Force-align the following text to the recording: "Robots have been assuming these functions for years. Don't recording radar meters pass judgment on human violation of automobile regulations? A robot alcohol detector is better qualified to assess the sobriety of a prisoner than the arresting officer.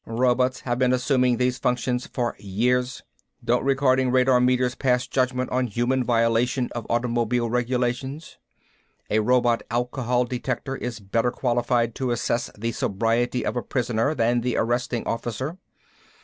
"Robots 0.07 0.61
have 0.61 0.79
been 0.79 0.93
assuming 0.93 1.37
these 1.37 1.59
functions 1.59 2.07
for 2.07 2.35
years. 2.39 3.03
Don't 3.45 3.63
recording 3.63 4.09
radar 4.09 4.41
meters 4.41 4.73
pass 4.73 5.05
judgment 5.05 5.51
on 5.51 5.67
human 5.67 6.03
violation 6.03 6.69
of 6.71 6.87
automobile 6.89 7.51
regulations? 7.51 8.39
A 9.11 9.19
robot 9.19 9.61
alcohol 9.69 10.25
detector 10.25 10.75
is 10.75 10.99
better 10.99 11.29
qualified 11.29 11.93
to 11.93 12.09
assess 12.09 12.49
the 12.57 12.71
sobriety 12.71 13.45
of 13.45 13.55
a 13.55 13.61
prisoner 13.61 14.15
than 14.15 14.41
the 14.41 14.57
arresting 14.57 15.05
officer. 15.05 15.59